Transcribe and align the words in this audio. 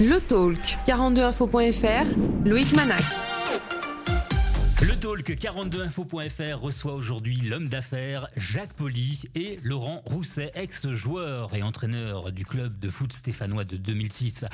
Le 0.00 0.20
Talk, 0.20 0.78
42info.fr, 0.86 2.48
Loïc 2.48 2.72
Manac. 2.76 3.02
Le 4.80 4.94
Talk 4.94 5.28
42info.fr 5.28 6.54
reçoit 6.54 6.92
aujourd'hui 6.92 7.38
l'homme 7.38 7.68
d'affaires 7.68 8.28
Jacques 8.36 8.74
Poli 8.74 9.24
et 9.34 9.58
Laurent 9.64 10.02
Rousset, 10.06 10.52
ex-joueur 10.54 11.52
et 11.56 11.64
entraîneur 11.64 12.30
du 12.30 12.46
club 12.46 12.78
de 12.78 12.90
foot 12.90 13.12
stéphanois 13.12 13.64
de 13.64 13.76
2006 13.76 14.44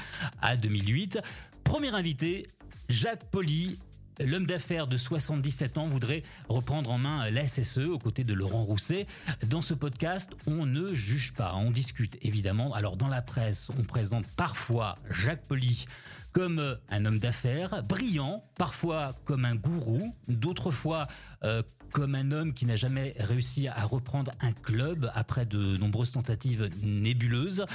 à 0.41 0.57
2008. 0.57 1.19
Premier 1.63 1.91
invité, 1.91 2.47
Jacques 2.89 3.25
Poli, 3.31 3.79
L'homme 4.21 4.47
d'affaires 4.47 4.87
de 4.87 4.97
77 4.97 5.79
ans 5.79 5.89
voudrait 5.89 6.23
reprendre 6.49 6.91
en 6.91 6.99
main 6.99 7.31
la 7.31 7.47
SSE 7.47 7.79
aux 7.79 7.99
côtés 7.99 8.25
de 8.25 8.33
Laurent 8.33 8.63
Rousset. 8.63 9.07
Dans 9.47 9.63
ce 9.63 9.75
podcast, 9.75 10.31
on 10.47 10.67
ne 10.67 10.95
juge 10.95 11.33
pas, 11.33 11.55
on 11.57 11.71
discute 11.71 12.17
évidemment. 12.23 12.75
Alors 12.75 12.97
dans 12.97 13.09
la 13.09 13.23
presse, 13.23 13.71
on 13.79 13.83
présente 13.83 14.27
parfois 14.37 14.95
Jacques 15.11 15.47
Poli 15.47 15.87
comme 16.33 16.79
un 16.91 17.05
homme 17.05 17.21
d'affaires 17.21 17.83
brillant, 17.85 18.45
parfois 18.57 19.15
comme 19.25 19.45
un 19.45 19.55
gourou, 19.55 20.15
d'autres 20.27 20.73
fois 20.73 21.07
euh, 21.45 21.63
comme 21.93 22.17
un 22.17 22.33
homme 22.33 22.55
qui 22.55 22.67
n'a 22.67 22.75
jamais 22.75 23.15
réussi 23.19 23.69
à 23.69 23.85
reprendre 23.85 24.33
un 24.41 24.53
club 24.53 25.11
après 25.15 25.47
de 25.47 25.77
nombreuses 25.77 26.11
tentatives 26.11 26.71
nébuleuses. 26.83 27.67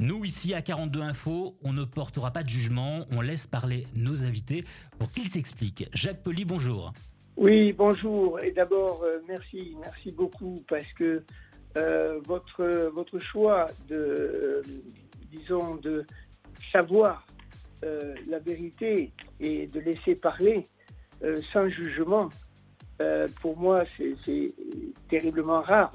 Nous, 0.00 0.24
ici 0.24 0.54
à 0.54 0.62
42 0.62 1.00
Info, 1.00 1.56
on 1.62 1.72
ne 1.72 1.84
portera 1.84 2.32
pas 2.32 2.42
de 2.42 2.48
jugement, 2.48 3.06
on 3.12 3.20
laisse 3.20 3.46
parler 3.46 3.86
nos 3.94 4.24
invités 4.24 4.64
pour 4.98 5.12
qu'ils 5.12 5.28
s'expliquent. 5.28 5.88
Jacques 5.92 6.22
Poli, 6.22 6.44
bonjour. 6.44 6.92
Oui, 7.36 7.72
bonjour. 7.72 8.40
Et 8.40 8.50
d'abord, 8.50 9.02
euh, 9.04 9.18
merci, 9.28 9.76
merci 9.80 10.10
beaucoup 10.10 10.64
parce 10.68 10.92
que 10.94 11.22
euh, 11.76 12.20
votre, 12.26 12.90
votre 12.92 13.20
choix 13.20 13.66
de, 13.88 13.96
euh, 13.96 14.62
disons, 15.30 15.76
de 15.76 16.04
savoir 16.72 17.26
la 18.26 18.38
vérité 18.38 19.12
et 19.40 19.66
de 19.66 19.78
laisser 19.78 20.14
parler 20.14 20.64
sans 21.52 21.68
jugement, 21.68 22.30
pour 23.42 23.58
moi, 23.58 23.84
c'est 24.24 24.54
terriblement 25.10 25.60
rare. 25.60 25.90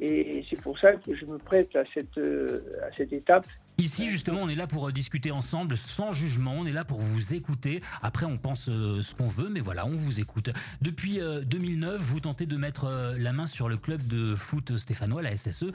Et 0.00 0.44
c'est 0.48 0.60
pour 0.60 0.78
ça 0.78 0.92
que 0.92 1.14
je 1.14 1.24
me 1.24 1.38
prête 1.38 1.74
à 1.74 1.82
cette, 1.92 2.18
euh, 2.18 2.60
à 2.88 2.94
cette 2.96 3.12
étape. 3.12 3.46
Ici, 3.78 4.08
justement, 4.08 4.40
on 4.42 4.48
est 4.48 4.54
là 4.54 4.68
pour 4.68 4.88
euh, 4.88 4.92
discuter 4.92 5.32
ensemble, 5.32 5.76
sans 5.76 6.12
jugement. 6.12 6.54
On 6.56 6.66
est 6.66 6.72
là 6.72 6.84
pour 6.84 7.00
vous 7.00 7.34
écouter. 7.34 7.80
Après, 8.00 8.24
on 8.24 8.38
pense 8.38 8.68
euh, 8.68 9.02
ce 9.02 9.14
qu'on 9.16 9.28
veut, 9.28 9.48
mais 9.48 9.58
voilà, 9.58 9.86
on 9.86 9.96
vous 9.96 10.20
écoute. 10.20 10.50
Depuis 10.82 11.20
2009, 11.46 12.00
vous 12.00 12.20
tentez 12.20 12.46
de 12.46 12.56
mettre 12.56 13.14
la 13.18 13.32
main 13.32 13.46
sur 13.46 13.68
le 13.68 13.76
club 13.76 14.06
de 14.06 14.36
foot 14.36 14.76
stéphanois, 14.76 15.22
la 15.22 15.34
SSE. 15.34 15.66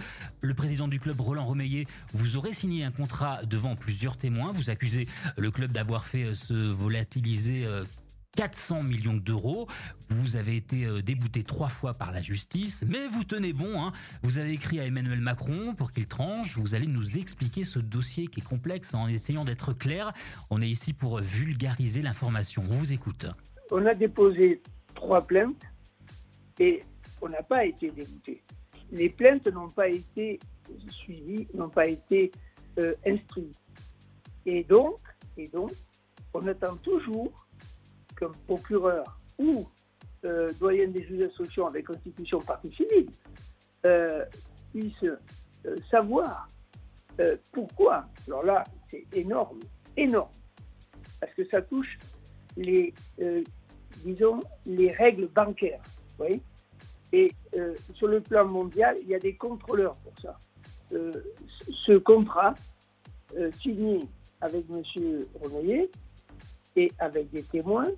Le 0.42 0.54
président 0.54 0.88
du 0.88 1.00
club, 1.00 1.20
Roland 1.20 1.46
Romeillet, 1.46 1.86
vous 2.14 2.38
aurez 2.38 2.54
signé 2.54 2.86
un 2.86 2.92
contrat 2.92 3.42
devant 3.44 3.76
plusieurs 3.76 4.16
témoins. 4.16 4.52
Vous 4.54 4.70
accusez 4.70 5.08
le 5.38 5.52
club 5.52 5.72
d'avoir 5.72 6.06
fait 6.06 6.34
se 6.34 6.54
volatiliser 6.54 7.66
400 8.36 8.84
millions 8.84 9.14
d'euros. 9.14 9.68
Vous 10.10 10.36
avez 10.36 10.56
été 10.56 10.86
euh, 10.86 11.02
débouté 11.02 11.44
trois 11.44 11.68
fois 11.68 11.94
par 11.94 12.12
la 12.12 12.22
justice, 12.22 12.84
mais 12.88 13.08
vous 13.08 13.24
tenez 13.24 13.54
bon. 13.54 13.82
Hein. 13.84 13.94
Vous 14.24 14.38
avez 14.40 14.52
écrit 14.52 14.80
à 14.80 14.86
Emmanuel 14.86 15.20
Macron 15.20 15.76
pour 15.76 15.92
qu'il 15.92 16.08
tranche. 16.08 16.58
Vous 16.58 16.76
allez 16.76 16.88
nous 16.88 17.18
expliquer 17.18 17.64
ce 17.64 17.80
dossier 17.80 18.28
qui 18.28 18.40
est 18.40 18.44
complexe 18.44 18.94
en 18.94 19.08
essayant 19.08 19.46
d'être 19.46 19.74
clair. 19.74 20.14
On 20.50 20.62
est 20.62 20.70
ici 20.70 20.94
pour 20.94 21.20
vulgariser 21.20 22.02
l'information. 22.02 22.64
On 22.70 22.76
vous 22.76 22.94
écoute. 22.94 23.28
On 23.72 23.86
a 23.86 23.94
déposé 23.94 24.62
trois 24.96 25.26
plaintes 25.26 25.64
et 26.60 26.82
on 27.22 27.30
n'a 27.30 27.44
pas 27.44 27.66
été 27.66 27.92
débouté. 27.92 28.44
Les 28.92 29.10
plaintes 29.10 29.48
n'ont 29.48 29.70
pas 29.70 29.88
été 29.88 30.40
suivies, 30.92 31.48
n'ont 31.54 31.70
pas 31.70 31.88
été 31.88 32.32
euh, 32.80 32.94
instruites. 33.06 33.60
Et 34.46 34.64
donc, 34.64 34.98
et 35.38 35.48
donc, 35.48 35.72
on 36.34 36.46
attend 36.48 36.76
toujours 36.78 37.32
procureur 38.46 39.20
ou 39.38 39.66
euh, 40.26 40.54
doyen 40.54 40.88
des 40.88 41.04
juges 41.04 41.20
d'instruction 41.20 41.68
avec 41.68 41.86
constitution 41.86 42.40
partie 42.40 42.74
civile 42.74 43.10
euh, 43.86 44.24
puisse 44.72 45.04
euh, 45.04 45.76
savoir 45.92 46.48
pourquoi. 47.52 48.08
Alors 48.26 48.44
là, 48.44 48.64
c'est 48.90 49.06
énorme, 49.14 49.60
énorme, 49.98 50.32
parce 51.20 51.34
que 51.36 51.46
ça 51.48 51.62
touche 51.62 52.00
les, 52.58 52.92
disons, 54.04 54.40
les 54.66 54.92
règles 54.92 55.28
bancaires. 55.28 55.84
Oui 56.20 56.42
et 57.12 57.32
sur 57.94 58.08
le 58.08 58.20
plan 58.20 58.48
mondial, 58.48 58.98
il 59.02 59.10
y 59.10 59.14
a 59.14 59.20
des 59.20 59.36
contrôleurs 59.36 59.96
pour 60.00 60.14
ça. 60.20 60.40
ce 60.90 61.98
contrat 61.98 62.56
signé 63.62 64.08
avec 64.42 64.66
M. 64.72 64.82
Remeillet 65.40 65.92
et 66.76 66.92
avec 66.98 67.30
des 67.30 67.44
témoins, 67.44 67.92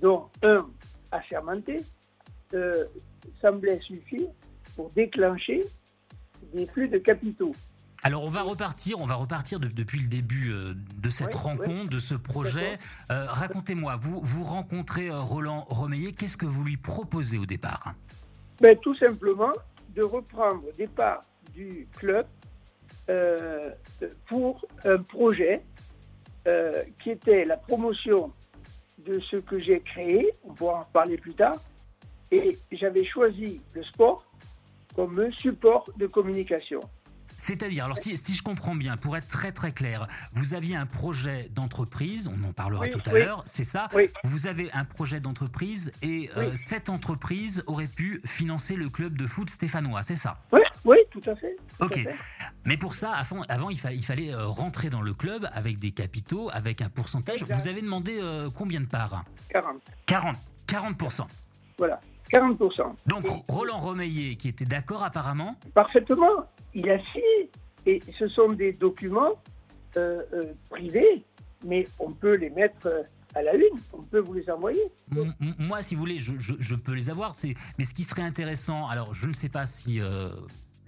dont 0.00 0.28
un 0.42 0.66
assermenté, 1.12 1.82
euh, 2.54 2.84
semblait 3.40 3.80
suffire 3.80 4.28
pour 4.76 4.90
déclencher 4.90 5.64
des 6.54 6.66
flux 6.66 6.88
de 6.88 6.98
capitaux. 6.98 7.54
Alors 8.02 8.24
on 8.24 8.28
va 8.28 8.42
repartir, 8.42 9.00
on 9.00 9.06
va 9.06 9.14
repartir 9.14 9.58
depuis 9.58 9.98
le 9.98 10.06
début 10.06 10.52
euh, 10.52 10.74
de 10.96 11.10
cette 11.10 11.34
rencontre, 11.34 11.90
de 11.90 11.98
ce 11.98 12.14
projet. 12.14 12.78
Euh, 13.10 13.26
racontez-moi, 13.26 13.96
vous 14.00 14.20
vous 14.22 14.44
rencontrez 14.44 15.10
Roland 15.10 15.66
Romeillet, 15.68 16.12
qu'est-ce 16.12 16.36
que 16.36 16.46
vous 16.46 16.62
lui 16.62 16.76
proposez 16.76 17.36
au 17.36 17.46
départ? 17.46 17.94
Ben, 18.60 18.78
Tout 18.78 18.94
simplement 18.94 19.52
de 19.94 20.02
reprendre 20.02 20.62
des 20.76 20.86
parts 20.86 21.22
du 21.52 21.88
club 21.96 22.26
pour 24.28 24.64
un 24.84 24.98
projet 24.98 25.64
qui 27.00 27.10
était 27.10 27.44
la 27.44 27.56
promotion 27.56 28.32
de 29.06 29.20
ce 29.20 29.36
que 29.36 29.58
j'ai 29.58 29.80
créé, 29.80 30.30
on 30.44 30.54
pourra 30.54 30.80
en 30.80 30.84
parler 30.84 31.16
plus 31.16 31.34
tard, 31.34 31.62
et 32.30 32.58
j'avais 32.72 33.04
choisi 33.04 33.60
le 33.74 33.82
sport 33.84 34.26
comme 34.94 35.30
support 35.32 35.88
de 35.96 36.06
communication. 36.06 36.80
C'est-à-dire, 37.46 37.84
alors 37.84 37.96
si, 37.96 38.16
je 38.16 38.42
comprends 38.42 38.74
bien, 38.74 38.96
pour 38.96 39.16
être 39.16 39.28
très 39.28 39.52
très 39.52 39.70
clair, 39.70 40.08
vous 40.32 40.54
aviez 40.54 40.74
un 40.74 40.84
projet 40.84 41.48
d'entreprise, 41.54 42.28
on 42.28 42.48
en 42.48 42.52
parlera 42.52 42.88
tout 42.88 43.00
à 43.06 43.12
l'heure, 43.12 43.44
c'est 43.46 43.62
ça 43.62 43.88
Vous 44.24 44.48
avez 44.48 44.68
un 44.72 44.84
projet 44.84 45.20
d'entreprise 45.20 45.92
et 46.02 46.28
euh, 46.36 46.50
cette 46.56 46.88
entreprise 46.88 47.62
aurait 47.68 47.86
pu 47.86 48.20
financer 48.24 48.74
le 48.74 48.88
club 48.88 49.16
de 49.16 49.28
foot 49.28 49.48
stéphanois, 49.48 50.02
c'est 50.02 50.16
ça 50.16 50.38
Oui, 50.50 50.58
oui, 50.84 50.96
tout 51.12 51.22
à 51.24 51.36
fait. 51.36 51.56
ok. 51.78 52.00
Mais 52.64 52.76
pour 52.76 52.94
ça, 52.94 53.12
avant, 53.12 53.70
il, 53.70 53.78
fallait 53.78 54.34
euh, 54.34 54.48
rentrer 54.48 54.90
dans 54.90 55.02
le 55.02 55.14
club 55.14 55.48
avec 55.52 55.78
des 55.78 55.92
capitaux, 55.92 56.50
avec 56.52 56.82
un 56.82 56.88
pourcentage. 56.88 57.44
Vous 57.44 57.68
avez 57.68 57.80
demandé 57.80 58.18
euh, 58.20 58.50
combien 58.52 58.80
de 58.80 58.86
parts? 58.86 59.24
40. 59.50 59.76
40. 60.06 60.36
40%. 60.66 61.26
Voilà. 61.78 62.00
40%. 62.32 62.92
Donc 63.06 63.24
Roland 63.46 63.78
Romeillet, 63.78 64.34
qui 64.34 64.48
était 64.48 64.64
d'accord 64.64 65.04
apparemment? 65.04 65.54
Parfaitement. 65.74 66.48
Il 66.76 66.90
a 66.90 66.98
signé. 67.06 67.50
Et 67.86 68.02
ce 68.18 68.26
sont 68.28 68.52
des 68.52 68.72
documents 68.72 69.32
euh, 69.96 70.22
privés, 70.68 71.24
mais 71.64 71.88
on 71.98 72.12
peut 72.12 72.36
les 72.36 72.50
mettre 72.50 73.04
à 73.34 73.42
la 73.42 73.54
une, 73.54 73.80
on 73.94 74.02
peut 74.02 74.20
vous 74.20 74.34
les 74.34 74.50
envoyer. 74.50 74.82
moi, 75.58 75.80
si 75.80 75.94
vous 75.94 76.00
voulez, 76.00 76.18
je, 76.18 76.74
peux 76.74 76.92
les 76.92 77.08
avoir. 77.08 77.34
Mais 77.78 77.84
ce 77.84 77.94
qui 77.94 78.02
serait 78.02 78.22
intéressant, 78.22 78.88
alors 78.88 79.14
je 79.14 79.26
ne 79.26 79.32
sais 79.32 79.48
pas 79.48 79.64
si 79.64 80.00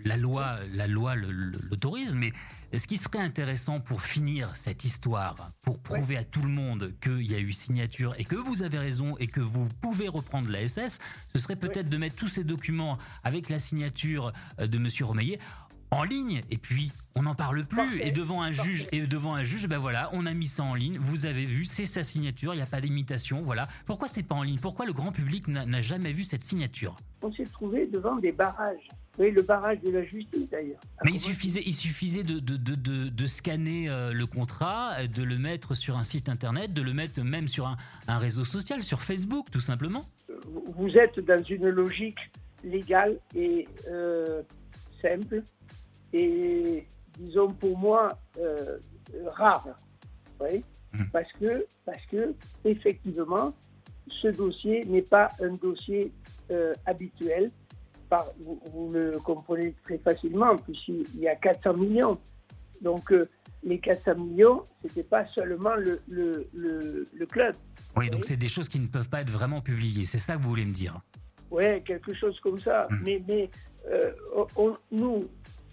la 0.04 0.16
loi, 0.16 0.56
la 0.72 0.87
loi 0.87 1.15
l'autorise, 1.16 2.15
mais 2.15 2.32
ce 2.76 2.87
qui 2.87 2.99
serait 2.99 3.19
intéressant 3.19 3.81
pour 3.81 4.03
finir 4.03 4.55
cette 4.56 4.84
histoire, 4.84 5.53
pour 5.62 5.78
prouver 5.78 6.16
à 6.19 6.25
tout 6.25 6.43
le 6.43 6.49
monde 6.49 6.93
qu'il 7.00 7.22
y 7.22 7.34
a 7.34 7.38
eu 7.38 7.53
signature 7.53 8.15
et 8.19 8.25
que 8.25 8.37
vous 8.37 8.62
avez 8.62 8.78
raison 8.78 9.16
et 9.19 9.26
que 9.26 9.41
vous 9.41 9.69
pouvez 9.81 10.09
reprendre 10.09 10.50
la 10.50 10.66
SS, 10.66 10.99
ce 11.34 11.38
serait 11.41 11.56
peut-être 11.56 11.88
de 11.88 11.97
mettre 11.97 12.16
tous 12.16 12.28
ces 12.28 12.44
documents 12.44 12.99
avec 13.25 13.49
la 13.49 13.59
signature 13.59 14.32
euh, 14.60 14.66
de 14.66 14.78
Monsieur 14.78 15.06
Romeillet 15.06 15.38
en 15.91 16.04
ligne 16.04 16.43
et 16.50 16.59
puis 16.59 16.93
on 17.15 17.22
n'en 17.22 17.34
parle 17.34 17.65
plus 17.65 18.00
et 18.00 18.12
devant 18.12 18.43
un 18.43 18.53
juge 18.53 18.87
et 18.93 19.00
devant 19.06 19.34
un 19.34 19.43
juge 19.43 19.66
ben 19.66 19.78
voilà 19.78 20.10
on 20.12 20.26
a 20.26 20.34
mis 20.34 20.47
ça 20.47 20.62
en 20.62 20.75
ligne 20.75 20.99
vous 20.99 21.26
avez 21.26 21.46
vu 21.46 21.64
c'est 21.64 21.87
sa 21.87 22.02
signature 22.02 22.55
il 22.55 22.58
n'y 22.58 22.62
a 22.62 22.67
pas 22.67 22.81
d'imitation 22.81 23.43
voilà. 23.43 23.67
Pourquoi 23.87 24.08
c'est 24.08 24.23
pas 24.23 24.35
en 24.35 24.43
ligne? 24.43 24.58
Pourquoi 24.58 24.87
le 24.87 24.93
grand 24.93 25.12
public 25.12 25.49
n'a 25.49 25.82
jamais 25.82 26.12
vu 26.12 26.23
cette 26.23 26.44
signature? 26.44 26.96
On 27.23 27.32
s'est 27.32 27.46
trouvé 27.46 27.87
devant 27.87 28.17
des 28.17 28.32
barrages. 28.32 28.88
Oui, 29.19 29.31
le 29.31 29.43
barrage 29.43 29.81
de 29.81 29.90
la 29.90 30.05
justice 30.05 30.49
d'ailleurs. 30.50 30.81
Mais 31.05 31.12
il 31.12 31.19
suffisait, 31.19 31.62
il 31.67 31.75
suffisait 31.75 32.23
de, 32.23 32.38
de, 32.38 32.56
de, 32.56 33.08
de 33.08 33.26
scanner 33.26 33.88
euh, 33.88 34.12
le 34.12 34.26
contrat, 34.26 35.06
de 35.06 35.23
le 35.23 35.38
mettre 35.38 35.75
sur 35.75 35.96
un 35.96 36.05
site 36.05 36.29
internet, 36.29 36.73
de 36.73 36.82
le 36.82 36.93
mettre 36.93 37.20
même 37.23 37.49
sur 37.49 37.67
un, 37.67 37.76
un 38.06 38.19
réseau 38.19 38.44
social, 38.44 38.82
sur 38.82 39.02
Facebook 39.02 39.50
tout 39.50 39.61
simplement. 39.61 40.08
Vous 40.76 40.96
êtes 40.96 41.19
dans 41.20 41.43
une 41.43 41.69
logique 41.69 42.31
légale 42.62 43.19
et 43.34 43.67
euh, 43.88 44.43
simple 45.02 45.43
et 46.12 46.87
disons 47.19 47.52
pour 47.52 47.78
moi 47.78 48.19
euh, 48.38 48.78
rare. 49.26 49.69
Oui, 50.40 50.62
mmh. 50.93 51.05
parce 51.12 51.32
que 51.32 51.66
parce 51.84 52.05
que 52.06 52.34
effectivement 52.64 53.52
ce 54.22 54.28
dossier 54.28 54.84
n'est 54.84 55.02
pas 55.02 55.31
un 55.40 55.52
dossier 55.55 56.12
habituel 56.87 57.50
vous, 58.72 58.90
le 58.93 59.19
comprenez 59.19 59.75
très 59.84 59.99
facilement, 59.99 60.56
puisqu'il 60.56 61.19
y 61.19 61.28
a 61.28 61.37
400 61.37 61.75
millions. 61.75 62.19
Donc, 62.81 63.12
euh, 63.12 63.28
les 63.62 63.78
400 63.78 64.14
millions, 64.16 64.62
ce 64.82 64.88
n'était 64.88 65.02
pas 65.02 65.26
seulement 65.26 65.75
le, 65.75 66.00
le, 66.08 67.26
club. 67.26 67.55
Oui, 67.96 68.08
donc 68.10 68.25
c'est 68.25 68.37
des 68.37 68.49
choses 68.49 68.69
qui 68.69 68.78
ne 68.78 68.87
peuvent 68.87 69.08
pas 69.08 69.22
être 69.22 69.31
vraiment 69.31 69.60
publiées, 69.60 70.05
c'est 70.05 70.19
ça 70.19 70.37
que 70.37 70.43
vous 70.43 70.49
voulez 70.49 70.64
me 70.64 70.72
dire? 70.72 71.00
Oui, 71.50 71.82
quelque 71.82 72.14
chose 72.14 72.38
comme 72.40 72.60
ça. 72.60 72.87
Hmm. 72.90 73.02
Mais, 73.05 73.22
mais 73.26 73.50
euh, 73.90 74.12
nous, 74.93 75.25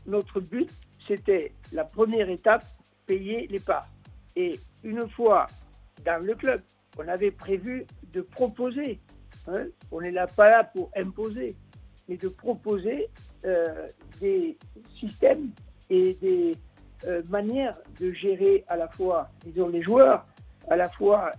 notre 0.05 0.39
but, 0.39 0.69
c'était 1.07 1.53
la 1.71 1.83
première 1.83 2.29
étape, 2.29 2.65
payer 3.05 3.47
les 3.47 3.59
parts. 3.59 3.87
Et 4.35 4.59
une 4.83 5.07
fois 5.09 5.47
dans 6.03 6.23
le 6.23 6.35
club, 6.35 6.61
on 6.97 7.07
avait 7.07 7.31
prévu 7.31 7.85
de 8.13 8.21
proposer. 8.21 8.99
Hein, 9.47 9.65
on 9.91 10.01
n'est 10.01 10.11
là 10.11 10.27
pas 10.27 10.49
là 10.49 10.63
pour 10.63 10.89
imposer, 10.95 11.55
mais 12.07 12.17
de 12.17 12.29
proposer 12.29 13.09
euh, 13.45 13.87
des 14.19 14.57
systèmes 14.99 15.51
et 15.89 16.15
des 16.15 16.57
euh, 17.05 17.21
manières 17.29 17.77
de 17.99 18.11
gérer 18.11 18.63
à 18.67 18.77
la 18.77 18.87
fois, 18.87 19.29
les 19.45 19.81
joueurs, 19.83 20.25
à 20.69 20.75
la 20.75 20.89
fois 20.89 21.31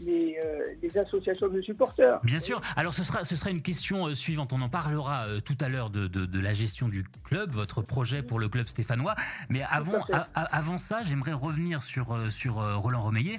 les, 0.00 0.38
euh, 0.44 1.00
associations 1.00 1.48
de 1.48 1.60
supporters. 1.60 2.20
Bien 2.22 2.38
sûr. 2.38 2.60
Alors 2.76 2.94
ce 2.94 3.04
sera, 3.04 3.24
ce 3.24 3.36
sera 3.36 3.50
une 3.50 3.62
question 3.62 4.14
suivante. 4.14 4.52
On 4.52 4.60
en 4.60 4.68
parlera 4.68 5.26
tout 5.44 5.56
à 5.60 5.68
l'heure 5.68 5.90
de, 5.90 6.06
de, 6.06 6.40
la 6.40 6.54
gestion 6.54 6.88
du 6.88 7.04
club, 7.24 7.50
votre 7.50 7.82
projet 7.82 8.22
pour 8.22 8.38
le 8.38 8.48
club 8.48 8.68
stéphanois. 8.68 9.14
Mais 9.48 9.62
avant, 9.68 10.00
avant 10.34 10.78
ça, 10.78 11.02
j'aimerais 11.02 11.32
revenir 11.32 11.82
sur, 11.82 12.30
sur 12.30 12.54
Roland 12.80 13.02
Romeillet. 13.02 13.38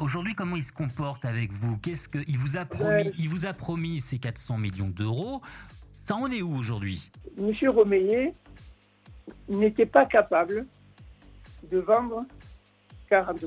Aujourd'hui, 0.00 0.34
comment 0.34 0.56
il 0.56 0.62
se 0.62 0.72
comporte 0.72 1.24
avec 1.24 1.52
vous? 1.52 1.76
Qu'est-ce 1.78 2.08
qu'il 2.08 2.38
vous 2.38 2.56
a 2.56 2.64
promis 2.64 3.12
Il 3.18 3.28
vous 3.28 3.46
a 3.46 3.52
promis 3.52 4.00
ces 4.00 4.18
400 4.18 4.58
millions 4.58 4.88
d'euros. 4.88 5.42
Ça 5.92 6.16
en 6.16 6.30
est 6.30 6.42
où 6.42 6.56
aujourd'hui? 6.56 7.10
Monsieur 7.36 7.70
Romeillet 7.70 8.32
n'était 9.48 9.86
pas 9.86 10.06
capable 10.06 10.66
de 11.70 11.78
vendre 11.78 12.24
40%. 13.10 13.46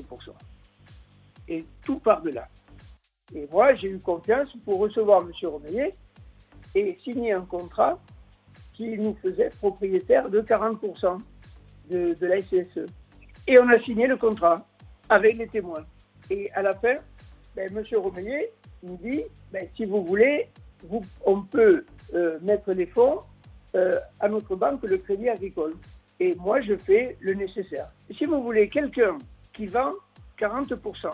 Et 1.48 1.64
tout 1.84 1.98
part 1.98 2.22
de 2.22 2.30
là. 2.30 2.48
Et 3.34 3.48
moi, 3.50 3.74
j'ai 3.74 3.88
eu 3.88 3.98
confiance 3.98 4.52
pour 4.64 4.78
recevoir 4.78 5.22
M. 5.22 5.32
Romeillet 5.48 5.90
et 6.74 6.98
signer 7.02 7.32
un 7.32 7.42
contrat 7.42 7.98
qui 8.72 8.98
nous 8.98 9.16
faisait 9.22 9.50
propriétaire 9.50 10.28
de 10.28 10.40
40% 10.40 11.18
de, 11.90 12.16
la 12.20 12.42
SSE. 12.42 12.86
Et 13.46 13.58
on 13.58 13.68
a 13.68 13.78
signé 13.80 14.06
le 14.06 14.16
contrat 14.16 14.66
avec 15.08 15.36
les 15.36 15.46
témoins. 15.46 15.84
Et 16.30 16.50
à 16.52 16.62
la 16.62 16.74
fin, 16.74 16.94
ben, 17.56 17.70
M. 17.76 17.84
Romeillet 17.96 18.52
nous 18.82 18.96
dit, 18.96 19.24
ben, 19.50 19.66
si 19.76 19.84
vous 19.84 20.04
voulez, 20.04 20.48
on 21.24 21.42
peut 21.42 21.84
euh, 22.14 22.38
mettre 22.40 22.72
les 22.72 22.86
fonds 22.86 23.18
euh, 23.74 23.98
à 24.20 24.28
notre 24.28 24.56
banque, 24.56 24.82
le 24.82 24.98
crédit 24.98 25.28
agricole. 25.28 25.74
Et 26.20 26.34
moi, 26.36 26.60
je 26.60 26.76
fais 26.76 27.16
le 27.20 27.34
nécessaire. 27.34 27.90
Si 28.16 28.26
vous 28.26 28.42
voulez 28.42 28.68
quelqu'un 28.68 29.18
qui 29.52 29.66
vend 29.66 29.92
40% 30.38 31.10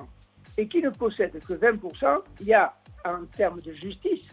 et 0.58 0.66
qui 0.66 0.82
ne 0.82 0.90
possède 0.90 1.38
que 1.38 1.55
20%, 1.55 2.22
il 2.40 2.49
y 2.49 2.55
a, 2.55 2.75
en 3.05 3.25
termes 3.26 3.60
de 3.60 3.72
justice, 3.72 4.26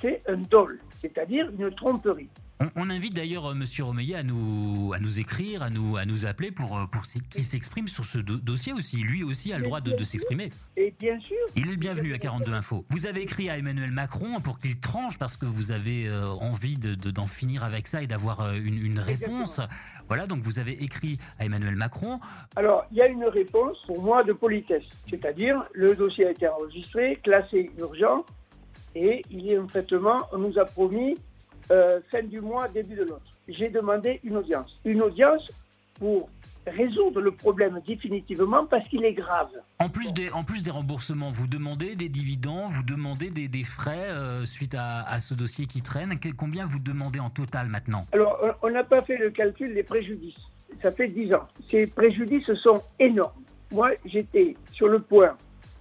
c'est 0.00 0.28
un 0.28 0.38
dol, 0.38 0.80
c'est-à-dire 1.00 1.50
une 1.50 1.70
tromperie. 1.74 2.30
On, 2.74 2.90
invite 2.90 3.14
d'ailleurs 3.14 3.46
euh, 3.46 3.54
Monsieur 3.54 3.84
Romeillet 3.84 4.16
à 4.16 4.24
nous, 4.24 4.92
à 4.92 4.98
nous 4.98 5.20
écrire, 5.20 5.62
à 5.62 5.70
nous, 5.70 5.96
à 5.96 6.04
nous 6.04 6.26
appeler 6.26 6.50
pour, 6.50 6.76
euh, 6.76 6.86
pour 6.90 7.02
qu'il 7.04 7.44
s'exprime 7.44 7.86
sur 7.86 8.04
ce 8.04 8.18
dossier 8.18 8.72
aussi. 8.72 8.96
Lui 8.96 9.22
aussi 9.22 9.52
a 9.52 9.58
le 9.58 9.64
droit 9.64 9.80
de, 9.80 10.02
s'exprimer. 10.02 10.50
Et 10.76 10.92
bien 10.98 11.20
sûr. 11.20 11.36
Il 11.54 11.68
est 11.68 11.70
le 11.70 11.76
bienvenu 11.76 12.14
à 12.14 12.18
42 12.18 12.52
Infos. 12.52 12.84
Vous 12.90 13.06
avez 13.06 13.22
écrit 13.22 13.48
à 13.48 13.58
Emmanuel 13.58 13.92
Macron 13.92 14.40
pour 14.40 14.58
qu'il 14.58 14.80
tranche 14.80 15.18
parce 15.18 15.36
que 15.36 15.46
vous 15.46 15.70
avez 15.70 16.08
euh, 16.08 16.30
envie 16.30 16.76
d'en 16.76 16.90
de, 16.90 17.10
d'en 17.12 17.28
finir 17.28 17.62
avec 17.62 17.86
ça 17.86 18.02
et 18.02 18.08
d'avoir 18.08 18.52
une, 18.54 18.84
une, 18.84 18.98
réponse. 18.98 19.60
Voilà, 20.08 20.26
donc 20.26 20.40
vous 20.40 20.58
avez 20.58 20.82
écrit 20.82 21.18
à 21.38 21.44
Emmanuel 21.44 21.76
Macron. 21.76 22.18
Alors, 22.56 22.86
il 22.90 22.96
y 22.96 23.02
a 23.02 23.06
une 23.06 23.24
réponse 23.24 23.76
pour 23.86 24.02
moi 24.02 24.24
de 24.24 24.32
politesse. 24.32 24.84
C'est-à-dire, 25.08 25.62
le 25.74 25.94
dossier 25.94 26.26
a 26.26 26.30
été 26.32 26.48
enregistré, 26.48 27.20
classé 27.22 27.70
urgent, 27.78 28.24
et 28.96 29.22
il 29.30 29.46
y 29.46 29.54
a 29.54 29.60
un 29.60 29.66
traitement. 29.66 30.22
On 30.32 30.38
nous 30.38 30.58
a 30.58 30.64
promis 30.64 31.16
euh, 31.70 32.00
fin 32.10 32.22
du 32.22 32.40
mois, 32.40 32.68
début 32.68 32.94
de 32.94 33.02
l'autre. 33.04 33.30
J'ai 33.48 33.68
demandé 33.68 34.20
une 34.24 34.36
audience. 34.36 34.74
Une 34.84 35.02
audience 35.02 35.50
pour 35.98 36.28
résoudre 36.66 37.20
le 37.20 37.30
problème 37.30 37.80
définitivement 37.86 38.66
parce 38.66 38.86
qu'il 38.88 39.04
est 39.04 39.14
grave. 39.14 39.50
En 39.78 39.88
plus, 39.88 40.12
des, 40.12 40.30
en 40.30 40.44
plus 40.44 40.62
des 40.62 40.70
remboursements, 40.70 41.30
vous 41.30 41.46
demandez 41.46 41.94
des 41.94 42.08
dividendes, 42.08 42.72
vous 42.72 42.82
demandez 42.82 43.30
des, 43.30 43.64
frais 43.64 44.08
euh, 44.10 44.44
suite 44.44 44.74
à, 44.78 45.20
ce 45.20 45.34
dossier 45.34 45.66
qui 45.66 45.82
traîne. 45.82 46.18
combien 46.36 46.66
vous 46.66 46.78
demandez 46.78 47.20
en 47.20 47.30
total 47.30 47.68
maintenant? 47.68 48.06
Alors, 48.12 48.38
on 48.62 48.70
n'a 48.70 48.84
pas 48.84 49.02
fait 49.02 49.16
le 49.16 49.30
calcul 49.30 49.74
des 49.74 49.82
préjudices. 49.82 50.38
Ça 50.82 50.92
fait 50.92 51.08
10 51.08 51.34
ans. 51.34 51.48
Ces 51.70 51.86
préjudices 51.86 52.52
sont 52.54 52.82
énormes. 52.98 53.42
Moi, 53.72 53.90
j'étais 54.04 54.56
sur 54.72 54.88
le 54.88 55.00
point 55.00 55.36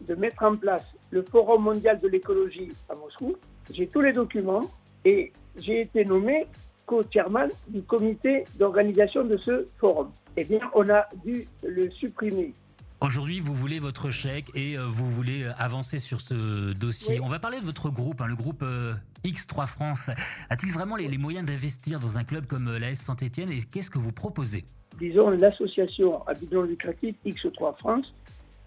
de 0.07 0.15
mettre 0.15 0.43
en 0.43 0.55
place 0.55 0.83
le 1.11 1.23
Forum 1.23 1.63
mondial 1.63 1.99
de 1.99 2.07
l'écologie 2.07 2.71
à 2.89 2.95
Moscou. 2.95 3.35
J'ai 3.71 3.87
tous 3.87 4.01
les 4.01 4.13
documents 4.13 4.69
et 5.07 5.31
j'ai 5.57 5.81
été 5.81 6.03
nommé 6.03 6.47
co-chairman 6.85 7.49
du 7.69 7.81
comité 7.81 8.43
d'organisation 8.59 9.23
de 9.23 9.37
ce 9.37 9.65
forum. 9.79 10.11
Eh 10.35 10.43
bien, 10.43 10.59
on 10.75 10.89
a 10.89 11.07
dû 11.25 11.47
le 11.63 11.89
supprimer. 11.91 12.53
Aujourd'hui, 12.99 13.39
vous 13.39 13.53
voulez 13.53 13.79
votre 13.79 14.11
chèque 14.11 14.47
et 14.53 14.77
euh, 14.77 14.85
vous 14.85 15.09
voulez 15.09 15.43
euh, 15.43 15.51
avancer 15.57 15.99
sur 15.99 16.19
ce 16.19 16.73
dossier. 16.73 17.21
On 17.21 17.29
va 17.29 17.39
parler 17.39 17.59
de 17.59 17.65
votre 17.65 17.89
groupe, 17.89 18.21
hein, 18.21 18.27
le 18.27 18.35
groupe 18.35 18.63
euh, 18.63 18.93
X3 19.23 19.67
France. 19.67 20.09
A-t-il 20.49 20.73
vraiment 20.73 20.95
les, 20.95 21.17
moyens 21.17 21.45
d'investir 21.45 21.99
dans 21.99 22.17
un 22.17 22.23
club 22.23 22.45
comme 22.47 22.75
l'AS 22.75 22.95
Saint-Etienne 22.95 23.51
et 23.51 23.61
qu'est-ce 23.61 23.91
que 23.91 23.99
vous 23.99 24.11
proposez? 24.11 24.65
Disons, 24.99 25.29
l'association 25.29 26.27
à 26.27 26.33
but 26.33 26.51
lucratif 26.51 27.15
X3 27.25 27.77
France 27.77 28.13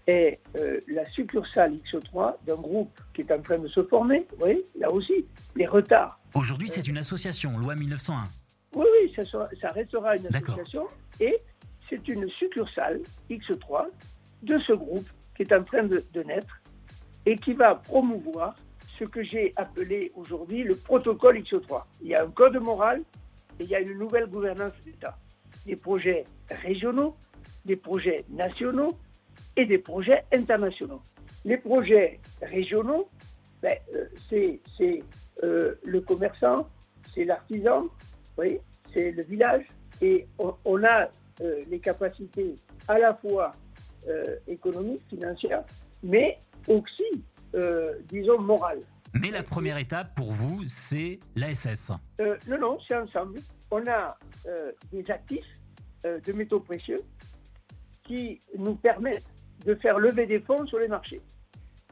est 0.07 0.39
euh, 0.55 0.79
la 0.87 1.05
succursale 1.11 1.75
X3 1.75 2.35
d'un 2.45 2.55
groupe 2.55 2.91
qui 3.13 3.21
est 3.21 3.31
en 3.31 3.41
train 3.41 3.59
de 3.59 3.67
se 3.67 3.83
former. 3.83 4.25
Oui, 4.41 4.63
là 4.77 4.91
aussi, 4.91 5.25
les 5.55 5.67
retards. 5.67 6.19
Aujourd'hui, 6.33 6.69
c'est 6.69 6.87
une 6.87 6.97
association, 6.97 7.57
loi 7.57 7.75
1901. 7.75 8.23
Oui, 8.75 8.85
oui, 9.03 9.13
ça, 9.61 9.69
restera 9.69 10.15
une 10.15 10.27
association. 10.27 10.87
Et 11.19 11.35
c'est 11.89 12.07
une 12.07 12.29
succursale 12.29 13.01
X3 13.29 13.87
de 14.43 14.57
ce 14.59 14.73
groupe 14.73 15.07
qui 15.35 15.43
est 15.43 15.53
en 15.53 15.63
train 15.63 15.83
de, 15.83 16.03
de 16.13 16.23
naître 16.23 16.61
et 17.25 17.35
qui 17.35 17.53
va 17.53 17.75
promouvoir 17.75 18.55
ce 18.97 19.03
que 19.03 19.23
j'ai 19.23 19.51
appelé 19.55 20.11
aujourd'hui 20.15 20.63
le 20.63 20.75
protocole 20.75 21.39
X3. 21.39 21.83
Il 22.01 22.09
y 22.09 22.15
a 22.15 22.23
un 22.23 22.29
code 22.29 22.57
moral 22.57 23.01
et 23.59 23.63
il 23.63 23.69
y 23.69 23.75
a 23.75 23.79
une 23.79 23.97
nouvelle 23.97 24.27
gouvernance 24.27 24.73
d'État. 24.85 25.17
Des 25.65 25.75
projets 25.75 26.23
régionaux, 26.49 27.15
des 27.65 27.75
projets 27.75 28.25
nationaux, 28.29 28.97
et 29.61 29.65
des 29.65 29.77
projets 29.77 30.25
internationaux. 30.33 31.01
Les 31.45 31.57
projets 31.57 32.19
régionaux, 32.41 33.09
ben, 33.61 33.77
euh, 33.95 34.05
c'est 34.29 35.03
euh, 35.43 35.75
le 35.85 36.01
commerçant, 36.01 36.67
c'est 37.13 37.25
l'artisan, 37.25 37.85
oui, 38.37 38.59
c'est 38.91 39.11
le 39.11 39.23
village, 39.23 39.65
et 40.01 40.27
on, 40.39 40.83
a 40.83 41.09
euh, 41.41 41.61
les 41.69 41.79
capacités 41.79 42.55
à 42.87 42.97
la 42.97 43.13
fois 43.13 43.51
économiques, 44.47 45.03
financières, 45.09 45.63
mais 46.01 46.39
aussi, 46.67 47.03
disons, 48.09 48.41
morales. 48.41 48.81
Mais 49.13 49.29
la 49.29 49.43
première 49.43 49.77
étape 49.77 50.15
pour 50.15 50.33
vous, 50.33 50.63
c'est 50.65 51.19
l'ASS 51.35 51.91
Non, 52.47 52.57
non, 52.59 52.77
c'est 52.87 52.95
ensemble. 52.95 53.41
On 53.69 53.85
a 53.85 54.17
des 54.91 55.11
actifs 55.11 55.45
de 56.03 56.33
métaux 56.33 56.61
précieux 56.61 56.99
qui 58.03 58.39
nous 58.57 58.73
permettent 58.73 59.30
de 59.65 59.75
faire 59.75 59.99
lever 59.99 60.25
des 60.25 60.39
fonds 60.39 60.65
sur 60.65 60.79
les 60.79 60.87
marchés. 60.87 61.21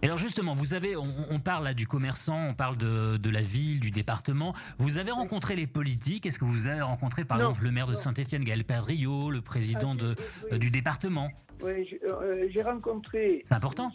alors 0.02 0.18
justement, 0.18 0.56
vous 0.56 0.74
avez, 0.74 0.96
on, 0.96 1.40
parle 1.40 1.66
là 1.66 1.74
du 1.74 1.88
commerçant, 1.88 2.48
on 2.50 2.54
parle 2.54 2.78
de, 2.78 3.30
la 3.30 3.42
ville, 3.42 3.80
du 3.80 3.92
département. 3.92 4.54
Vous 4.78 4.98
avez 4.98 5.12
rencontré 5.12 5.56
les 5.56 5.68
politiques. 5.68 6.26
Est-ce 6.26 6.40
que 6.40 6.46
vous 6.46 6.68
avez 6.68 6.82
rencontré 6.82 7.26
par 7.26 7.38
exemple 7.38 7.64
le 7.64 7.72
maire 7.72 7.88
de 7.88 7.96
Saint-Étienne, 7.96 8.44
Gaël 8.44 8.64
Perdriau, 8.64 9.30
le 9.30 9.42
président 9.42 9.96
de, 9.96 10.16
euh, 10.52 10.58
du 10.58 10.72
département 10.72 11.30
Oui, 11.64 12.00
euh, 12.04 12.48
j'ai 12.50 12.62
rencontré. 12.62 13.42
C'est 13.46 13.56
important. 13.56 13.92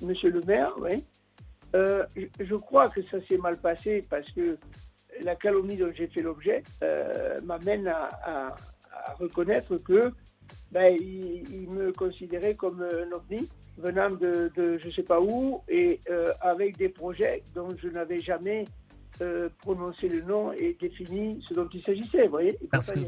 Monsieur 0.00 0.30
le, 0.30 0.40
maire, 0.42 0.72
oui. 0.78 1.04
Euh, 1.74 2.04
je, 2.38 2.54
crois 2.54 2.88
que 2.88 3.02
ça 3.02 3.18
s'est 3.28 3.38
mal 3.38 3.56
passé 3.56 4.04
parce 4.08 4.30
que 4.30 4.56
la 5.22 5.34
calomnie 5.34 5.76
dont 5.76 5.90
j'ai 5.92 6.06
fait 6.06 6.22
l'objet 6.22 6.62
m'amène 7.44 7.88
à, 7.88 8.54
reconnaître 9.18 9.76
que 9.78 10.12
ben, 10.74 10.96
il, 11.00 11.70
me 11.70 11.92
considérait 11.92 12.56
comme 12.56 12.82
un 12.82 13.10
ovni 13.12 13.48
venant 13.78 14.10
de, 14.10 14.50
je 14.56 14.86
ne 14.86 14.92
sais 14.92 15.04
pas 15.04 15.20
où 15.20 15.62
et 15.68 16.00
euh, 16.10 16.32
avec 16.40 16.76
des 16.76 16.88
projets 16.88 17.42
dont 17.54 17.68
je 17.80 17.88
n'avais 17.88 18.20
jamais 18.20 18.64
euh, 19.20 19.48
prononcer 19.58 20.08
le 20.08 20.22
nom 20.22 20.52
et 20.52 20.76
définir 20.80 21.36
ce 21.48 21.54
dont 21.54 21.68
il 21.72 21.80
s'agissait. 21.82 22.24
Vous 22.24 22.30
voyez 22.30 22.58
Parce 22.72 22.90
que 22.90 22.98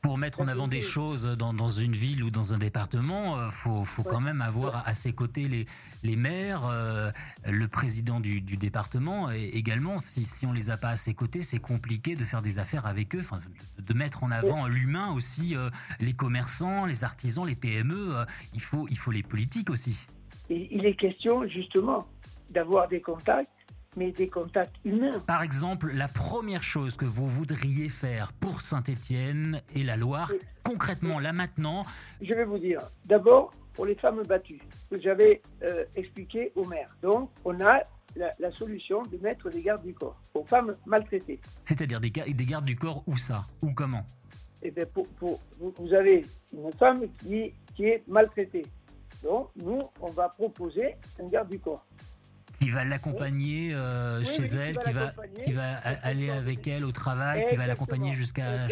pour 0.00 0.16
mettre 0.16 0.40
en 0.40 0.48
avant 0.48 0.66
des 0.66 0.80
choses 0.80 1.24
dans, 1.24 1.52
dans, 1.52 1.68
une 1.68 1.92
ville 1.92 2.24
ou 2.24 2.30
dans 2.30 2.54
un 2.54 2.58
département, 2.58 3.36
il 3.36 3.42
euh, 3.42 3.50
faut, 3.50 3.84
faut 3.84 4.02
quand 4.02 4.22
même 4.22 4.40
avoir 4.40 4.88
à 4.88 4.94
ses 4.94 5.12
côtés 5.12 5.46
les, 5.46 5.66
les 6.02 6.16
maires, 6.16 6.66
euh, 6.66 7.10
le 7.44 7.68
président 7.68 8.18
du, 8.18 8.40
du, 8.40 8.56
département. 8.56 9.30
Et 9.30 9.44
également, 9.48 9.98
si, 9.98 10.24
si 10.24 10.46
on 10.46 10.52
les 10.52 10.70
a 10.70 10.78
pas 10.78 10.88
à 10.88 10.96
ses 10.96 11.12
côtés, 11.12 11.42
c'est 11.42 11.58
compliqué 11.58 12.16
de 12.16 12.24
faire 12.24 12.40
des 12.40 12.58
affaires 12.58 12.86
avec 12.86 13.14
eux, 13.14 13.22
de 13.78 13.94
mettre 13.94 14.24
en 14.24 14.30
avant 14.30 14.66
l'humain 14.68 15.12
aussi, 15.12 15.54
les 16.00 16.14
commerçants, 16.14 16.86
les 16.86 17.04
artisans, 17.04 17.46
les 17.46 17.56
PME. 17.56 18.24
il, 18.54 18.62
faut, 18.62 18.86
il 18.88 18.96
faut 18.96 19.10
les 19.10 19.22
politiques 19.22 19.68
aussi. 19.68 20.06
Il 20.48 20.86
est 20.86 20.94
question 20.94 21.46
justement 21.46 22.06
d'avoir 22.50 22.88
des 22.88 23.02
contacts 23.02 23.50
mais 23.96 24.12
des 24.12 24.28
contacts 24.28 24.76
humains. 24.84 25.18
Par 25.26 25.42
exemple, 25.42 25.90
la 25.92 26.08
première 26.08 26.62
chose 26.62 26.96
que 26.96 27.04
vous 27.04 27.26
voudriez 27.26 27.88
faire 27.88 28.32
pour 28.34 28.60
Saint-Étienne 28.60 29.62
et 29.74 29.82
la 29.82 29.96
Loire, 29.96 30.30
concrètement, 30.62 31.18
là 31.18 31.32
maintenant 31.32 31.84
Je 32.20 32.34
vais 32.34 32.44
vous 32.44 32.58
dire, 32.58 32.82
d'abord, 33.06 33.52
pour 33.74 33.86
les 33.86 33.94
femmes 33.94 34.22
battues, 34.22 34.62
que 34.90 35.00
j'avais 35.00 35.42
euh, 35.62 35.84
expliqué 35.96 36.52
au 36.54 36.64
maire. 36.64 36.96
Donc, 37.02 37.30
on 37.44 37.60
a 37.60 37.80
la, 38.16 38.50
solution 38.50 39.02
de 39.02 39.18
mettre 39.18 39.50
des 39.50 39.62
gardes 39.62 39.84
du 39.84 39.92
corps 39.92 40.20
aux 40.34 40.44
femmes 40.44 40.74
maltraitées. 40.86 41.40
C'est-à-dire 41.64 42.00
des, 42.00 42.10
des 42.10 42.44
gardes 42.44 42.64
du 42.64 42.76
corps 42.76 43.02
où 43.06 43.16
ça 43.16 43.46
Ou 43.62 43.70
comment? 43.74 44.04
Eh 44.62 44.70
bien, 44.70 44.86
pour, 44.86 45.06
vous, 45.58 45.92
avez 45.92 46.24
une 46.52 46.72
femme 46.72 47.02
qui, 47.18 47.52
qui 47.74 47.84
est 47.84 48.02
maltraitée. 48.08 48.64
Donc, 49.22 49.50
nous, 49.56 49.82
on 50.00 50.10
va 50.10 50.28
proposer 50.30 50.96
un 51.20 51.28
garde 51.28 51.50
du 51.50 51.58
corps 51.58 51.86
qui 52.60 52.70
va 52.70 52.84
l'accompagner 52.84 53.74
euh, 53.74 54.24
chez 54.24 54.44
elle, 54.44 54.78
qui 54.78 54.92
va, 54.92 55.12
qui 55.44 55.52
va 55.52 55.76
aller 56.02 56.30
avec 56.30 56.66
elle 56.66 56.84
au 56.84 56.92
travail, 56.92 57.46
qui 57.50 57.56
va 57.56 57.66
l'accompagner 57.66 58.14
jusqu'à... 58.14 58.66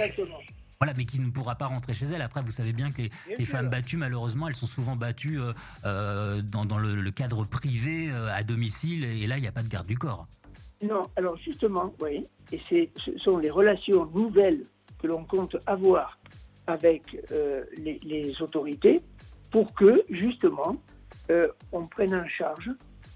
Voilà, 0.80 0.92
mais 0.96 1.04
qui 1.04 1.20
ne 1.20 1.30
pourra 1.30 1.54
pas 1.54 1.66
rentrer 1.66 1.94
chez 1.94 2.06
elle. 2.06 2.20
Après, 2.20 2.42
vous 2.42 2.50
savez 2.50 2.72
bien 2.72 2.90
que 2.90 3.02
les, 3.38 3.44
femmes 3.44 3.70
battues, 3.70 3.96
malheureusement, 3.96 4.48
elles 4.48 4.56
sont 4.56 4.66
souvent 4.66 4.96
battues 4.96 5.40
euh, 5.40 5.52
euh, 5.84 6.42
dans, 6.42 6.78
le, 6.78 7.10
cadre 7.10 7.44
privé, 7.44 8.10
à 8.10 8.42
domicile, 8.42 9.04
et 9.04 9.26
là, 9.26 9.38
il 9.38 9.42
n'y 9.42 9.46
a 9.46 9.52
pas 9.52 9.62
de 9.62 9.68
garde 9.68 9.86
du 9.86 9.96
corps. 9.96 10.26
Non, 10.82 11.08
alors 11.16 11.36
justement, 11.38 11.94
oui, 12.00 12.24
et 12.52 12.60
ce 12.68 13.18
sont 13.18 13.38
les 13.38 13.50
relations 13.50 14.06
nouvelles 14.06 14.62
que 15.00 15.06
l'on 15.06 15.24
compte 15.24 15.56
avoir 15.66 16.18
avec 16.66 17.16
les, 17.78 18.00
les, 18.02 18.42
autorités 18.42 19.00
pour 19.50 19.72
que, 19.74 20.02
justement, 20.10 20.76
on 21.72 21.86
prenne 21.86 22.14
en 22.14 22.26
charge 22.26 22.70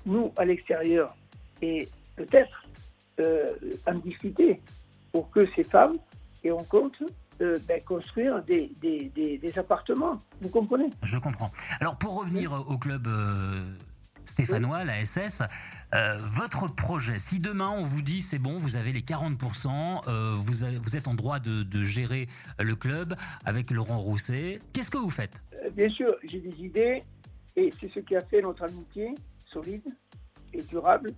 nous, 0.09 0.33
à 0.37 0.45
l'extérieur, 0.45 1.15
et 1.63 1.89
peut-être 2.17 2.65
euh, 3.21 3.53
en 3.87 3.95
discuter 3.95 4.61
pour 5.13 5.31
que 5.31 5.47
ces 5.55 5.65
femmes, 5.65 5.97
et 6.45 6.53
on 6.53 6.63
compte, 6.65 7.03
euh, 7.41 7.59
ben, 7.67 7.83
construire 7.83 8.43
des, 8.45 9.53
appartements. 9.57 10.19
Vous 10.41 10.49
comprenez? 10.49 10.91
Je 11.03 11.19
comprends. 11.19 11.51
Alors, 11.81 11.97
pour 11.97 12.15
revenir 12.15 12.53
au 12.53 12.79
club 12.79 13.07
euh, 13.07 13.75
stéphanois, 14.25 14.85
la 14.85 15.05
SS, 15.05 15.43
votre 16.33 16.73
projet, 16.75 17.19
si 17.19 17.39
demain 17.39 17.71
on 17.71 17.85
vous 17.85 18.03
dit 18.03 18.21
c'est 18.21 18.39
bon, 18.39 18.59
vous 18.59 18.77
avez 18.77 18.93
les 18.93 19.01
40%, 19.01 20.37
vous, 20.37 20.43
vous, 20.43 20.97
êtes 20.97 21.09
en 21.09 21.15
droit 21.15 21.41
de, 21.41 21.63
de, 21.63 21.83
gérer 21.83 22.29
le 22.61 22.77
club 22.77 23.15
avec 23.47 23.71
Laurent 23.71 23.99
Rousset, 23.99 24.59
qu'est-ce 24.73 24.91
que 24.91 24.99
vous 24.99 25.11
faites? 25.11 25.41
Bien 25.73 25.89
sûr, 25.89 26.15
j'ai 26.25 26.41
des 26.41 26.63
idées 26.63 27.03
et 27.57 27.73
c'est 27.81 27.91
ce 27.93 28.01
qui 28.01 28.15
a 28.15 28.21
fait 28.21 28.43
notre 28.43 28.65
amitié 28.65 29.15
solide 29.53 29.87
et 30.53 30.63
durable 30.63 31.13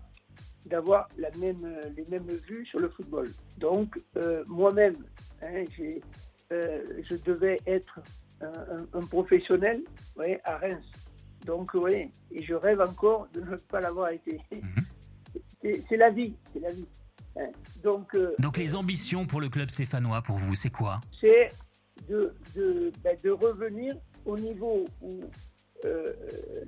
d'avoir 0.66 1.08
la 1.16 1.30
même, 1.38 1.58
les 1.96 2.04
mêmes 2.10 2.28
vues 2.48 2.66
sur 2.66 2.80
le 2.80 2.88
football. 2.88 3.30
Donc, 3.58 3.98
euh, 4.16 4.44
moi-même, 4.48 4.96
hein, 5.42 5.64
euh, 6.52 6.84
je 7.08 7.16
devais 7.16 7.58
être 7.66 8.00
un, 8.40 9.06
professionnel 9.06 9.82
ouais, 10.16 10.40
à 10.44 10.58
Reims. 10.58 10.84
Donc, 11.46 11.72
oui, 11.74 12.10
et 12.30 12.42
je 12.42 12.54
rêve 12.54 12.80
encore 12.80 13.28
de 13.32 13.40
ne 13.40 13.56
pas 13.56 13.80
l'avoir 13.80 14.10
été. 14.10 14.40
Mhm. 14.52 14.84
C'est 15.88 15.96
la 15.98 16.08
vie, 16.08 16.34
c'est 16.54 16.60
la 16.60 16.72
vie. 16.72 16.88
Hein. 17.36 17.50
Donc, 17.82 18.14
euh, 18.14 18.34
Donc, 18.38 18.56
les 18.56 18.74
ambitions 18.74 19.26
pour 19.26 19.42
le 19.42 19.50
club 19.50 19.68
stéphanois, 19.68 20.22
pour 20.22 20.38
vous, 20.38 20.54
c'est 20.54 20.70
quoi? 20.70 21.02
C'est 21.20 21.52
de, 22.08 22.34
de, 22.54 22.90
ben, 23.04 23.14
de, 23.22 23.28
revenir 23.28 23.94
au 24.24 24.38
niveau 24.38 24.86
où 25.02 25.20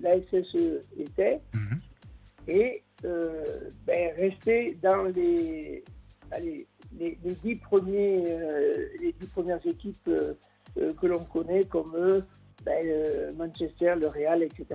la 0.01 0.17
SSE 0.17 0.81
était 0.97 1.41
mhm. 1.55 1.79
et 2.49 2.83
euh, 3.05 3.69
ben, 3.85 4.15
rester 4.17 4.79
dans 4.81 5.05
les, 5.05 5.83
les, 6.41 6.67
les, 6.99 7.19
dix 7.43 7.57
premiers, 7.57 8.25
euh, 8.29 8.87
les 9.01 9.13
dix 9.19 9.27
premières 9.27 9.65
équipes 9.67 10.09
euh, 10.09 10.35
que 10.77 11.07
l'on 11.07 11.25
connaît 11.25 11.65
comme 11.65 12.23
ben, 12.65 13.37
Manchester, 13.37 13.95
le 14.01 14.07
Real, 14.07 14.45
etc. 14.45 14.67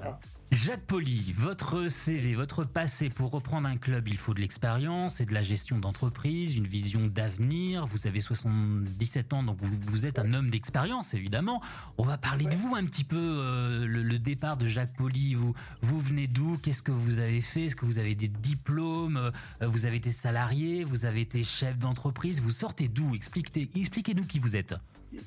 Jacques 0.53 0.85
Poli, 0.85 1.33
votre 1.37 1.89
CV, 1.89 2.33
votre 2.33 2.63
passé, 2.63 3.09
pour 3.09 3.31
reprendre 3.31 3.67
un 3.67 3.75
club, 3.75 4.07
il 4.07 4.15
faut 4.15 4.33
de 4.33 4.39
l'expérience 4.39 5.19
et 5.19 5.25
de 5.25 5.33
la 5.33 5.43
gestion 5.43 5.77
d'entreprise, 5.77 6.55
une 6.55 6.67
vision 6.67 7.07
d'avenir. 7.07 7.85
Vous 7.87 8.07
avez 8.07 8.21
77 8.21 9.33
ans, 9.33 9.43
donc 9.43 9.57
vous, 9.61 10.05
êtes 10.05 10.19
un 10.19 10.33
homme 10.33 10.49
d'expérience, 10.49 11.13
évidemment. 11.13 11.61
On 11.97 12.03
va 12.03 12.17
parler 12.17 12.45
de 12.45 12.55
vous 12.55 12.75
un 12.77 12.85
petit 12.85 13.03
peu, 13.03 13.17
euh, 13.19 13.85
le, 13.85 14.19
départ 14.19 14.55
de 14.55 14.67
Jacques 14.67 14.95
Poli. 14.95 15.33
Vous, 15.33 15.53
venez 15.99 16.27
d'où? 16.27 16.57
Qu'est-ce 16.63 16.81
que 16.81 16.93
vous 16.93 17.19
avez 17.19 17.41
fait? 17.41 17.65
Est-ce 17.65 17.75
que 17.75 17.85
vous 17.85 17.97
avez 17.97 18.15
des 18.15 18.29
diplômes? 18.29 19.17
Euh, 19.61 19.67
Vous 19.67 19.85
avez 19.85 19.97
été 19.97 20.11
salarié 20.11 20.85
Vous 20.85 21.05
avez 21.05 21.21
été 21.21 21.43
chef 21.43 21.77
d'entreprise 21.77 22.41
Vous 22.41 22.51
sortez 22.51 22.87
d'où? 22.87 23.15
Expliquez-nous 23.15 24.23
qui 24.23 24.39
vous 24.39 24.55
êtes. 24.55 24.75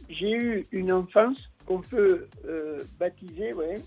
J'ai 0.09 0.33
eu 0.33 0.67
une 0.73 0.93
enfance 0.93 1.37
qu'on 1.67 1.83
peut 1.83 2.27
euh, 2.47 2.83
baptiser, 2.99 3.53
ouais, 3.53 3.83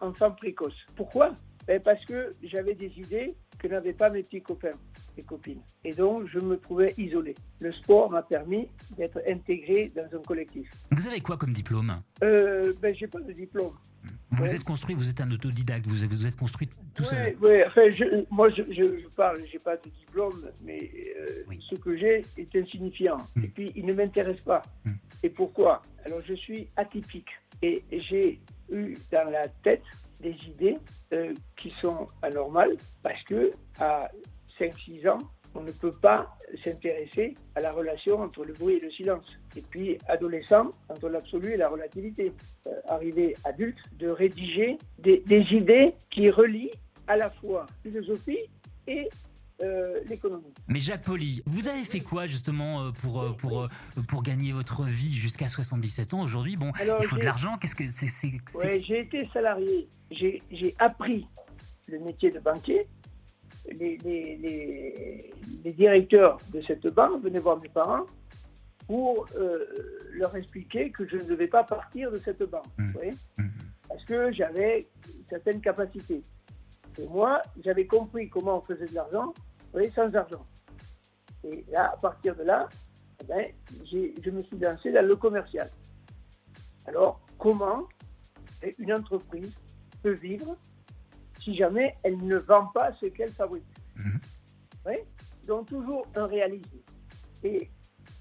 enfant 0.00 0.32
précoce. 0.32 0.74
Pourquoi? 0.96 1.34
Ben 1.66 1.80
Parce 1.80 2.04
que 2.04 2.30
j'avais 2.42 2.74
des 2.74 2.92
idées 2.98 3.34
que 3.58 3.68
n'avaient 3.68 3.92
pas 3.92 4.10
mes 4.10 4.22
petits 4.22 4.42
copains 4.42 4.76
et 5.16 5.22
copines. 5.22 5.62
Et 5.84 5.94
donc, 5.94 6.26
je 6.28 6.38
me 6.38 6.58
trouvais 6.58 6.94
isolé. 6.98 7.34
Le 7.60 7.72
sport 7.72 8.10
m'a 8.10 8.22
permis 8.22 8.68
d'être 8.96 9.20
intégré 9.28 9.92
dans 9.94 10.18
un 10.18 10.22
collectif. 10.22 10.70
Vous 10.90 11.06
avez 11.06 11.20
quoi 11.20 11.36
comme 11.36 11.52
diplôme? 11.52 11.94
Euh, 12.22 12.74
ben, 12.82 12.94
J'ai 12.94 13.06
pas 13.06 13.20
de 13.20 13.32
diplôme. 13.32 13.72
Vous 14.32 14.54
êtes 14.54 14.64
construit, 14.64 14.94
vous 14.94 15.08
êtes 15.08 15.20
un 15.20 15.30
autodidacte, 15.30 15.86
vous 15.86 15.94
vous 15.94 16.26
êtes 16.26 16.36
construit 16.36 16.68
tout 16.94 17.04
seul. 17.04 17.36
Oui, 17.40 17.62
enfin, 17.64 17.82
moi 18.30 18.50
je, 18.50 18.62
je, 18.62 19.06
parle, 19.14 19.40
j'ai 19.50 19.58
pas 19.58 19.76
de 19.76 19.88
diplôme, 19.88 20.50
mais 20.64 20.90
euh, 21.18 21.44
ce 21.60 21.76
que 21.76 21.96
j'ai 21.96 22.24
est 22.36 22.56
insignifiant. 22.56 23.18
Hmm. 23.36 23.44
Et 23.44 23.48
puis 23.48 23.72
il 23.76 23.86
ne 23.86 23.92
m'intéresse 23.92 24.40
pas. 24.40 24.62
Hmm. 24.84 24.94
Et 25.22 25.30
pourquoi? 25.30 25.82
Alors 26.04 26.20
je 26.26 26.34
suis 26.34 26.68
atypique 26.76 27.30
et 27.62 27.84
j'ai 27.92 28.40
eu 28.70 28.96
dans 29.10 29.30
la 29.30 29.48
tête 29.62 29.82
des 30.20 30.36
idées 30.46 30.78
euh, 31.12 31.34
qui 31.56 31.72
sont 31.80 32.06
anormales 32.22 32.76
parce 33.02 33.22
que 33.24 33.50
à 33.78 34.08
5-6 34.58 35.08
ans, 35.08 35.18
on 35.54 35.62
ne 35.62 35.70
peut 35.70 35.92
pas 35.92 36.36
s'intéresser 36.64 37.34
à 37.54 37.60
la 37.60 37.72
relation 37.72 38.20
entre 38.20 38.44
le 38.44 38.52
bruit 38.52 38.76
et 38.76 38.80
le 38.80 38.90
silence. 38.90 39.26
Et 39.56 39.62
puis, 39.62 39.98
adolescent, 40.08 40.70
entre 40.88 41.08
l'absolu 41.08 41.52
et 41.52 41.56
la 41.56 41.68
relativité. 41.68 42.32
Euh, 42.66 42.70
arrivé 42.88 43.36
adulte, 43.44 43.78
de 43.98 44.08
rédiger 44.08 44.78
des, 44.98 45.20
des 45.20 45.42
idées 45.52 45.94
qui 46.10 46.30
relient 46.30 46.72
à 47.06 47.16
la 47.16 47.30
fois 47.30 47.66
philosophie 47.82 48.40
et 48.86 49.08
euh, 49.62 50.00
l'économie. 50.08 50.52
Mais 50.66 50.80
Jacques 50.80 51.04
Poli, 51.04 51.40
vous 51.46 51.68
avez 51.68 51.84
fait 51.84 52.00
quoi 52.00 52.26
justement 52.26 52.82
euh, 52.82 52.90
pour, 52.90 53.22
euh, 53.22 53.30
pour, 53.38 53.68
pour 54.08 54.24
gagner 54.24 54.50
votre 54.50 54.82
vie 54.82 55.12
jusqu'à 55.12 55.46
77 55.46 56.12
ans 56.14 56.22
aujourd'hui? 56.22 56.56
Bon, 56.56 56.72
il 56.80 57.06
faut 57.06 57.16
de 57.16 57.22
l'argent, 57.22 57.56
qu'est-ce 57.58 57.76
que 57.76 57.84
c'est 57.88 58.82
J'ai 58.82 58.98
été 58.98 59.28
salarié, 59.32 59.88
j'ai 60.10 60.74
appris 60.80 61.28
le 61.88 62.00
métier 62.00 62.32
de 62.32 62.40
banquier. 62.40 62.88
Les, 63.78 63.96
les, 64.04 65.72
directeurs 65.72 66.38
de 66.52 66.60
cette 66.60 66.86
banque 66.88 67.22
venaient 67.22 67.38
voir 67.38 67.60
mes 67.60 67.68
parents 67.68 68.06
pour 68.88 69.26
leur 70.12 70.34
expliquer 70.34 70.90
que 70.90 71.06
je 71.08 71.16
ne 71.16 71.22
devais 71.22 71.48
pas 71.48 71.62
partir 71.62 72.10
de 72.10 72.18
cette 72.18 72.42
banque. 72.42 72.66
Mmh. 72.76 72.92
Mmh. 73.38 73.48
Parce 73.88 74.04
que 74.04 74.32
j'avais 74.32 74.88
certaines 75.28 75.60
capacités. 75.60 76.22
Et 76.98 77.06
moi, 77.08 77.42
j'avais 77.64 77.86
compris 77.86 78.28
comment 78.28 78.58
on 78.58 78.62
faisait 78.62 78.86
de 78.86 78.94
l'argent, 78.94 79.32
sans 79.94 80.14
argent. 80.14 80.46
Et 81.42 81.64
là, 81.70 81.92
à 81.92 81.96
partir 81.96 82.36
de 82.36 82.44
là, 82.44 82.68
eh 83.20 83.24
ben, 83.24 83.46
je 83.92 84.30
me 84.30 84.42
suis 84.42 84.58
lancé 84.58 84.92
dans 84.92 85.06
le 85.06 85.16
commercial. 85.16 85.70
Alors, 86.86 87.20
comment 87.38 87.88
une 88.78 88.92
entreprise 88.92 89.52
peut 90.02 90.12
vivre 90.12 90.56
si 91.42 91.54
jamais 91.54 91.96
elle 92.02 92.18
ne 92.18 92.36
vend 92.36 92.66
pas 92.68 92.92
ce 93.00 93.06
qu'elle 93.06 93.32
fabrique? 93.32 93.64
Mhm. 93.96 94.20
oui 94.86 94.94
Donc, 95.46 95.68
toujours 95.68 96.06
un 96.16 96.26
réalisme. 96.26 96.78
Et 97.42 97.70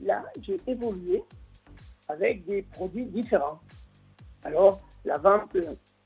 là, 0.01 0.25
j'ai 0.41 0.59
évolué 0.67 1.23
avec 2.09 2.45
des 2.45 2.63
produits 2.63 3.05
différents. 3.05 3.61
Alors, 4.43 4.81
la 5.05 5.17
vente, 5.17 5.55